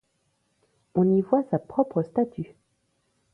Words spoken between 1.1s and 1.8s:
y voit sa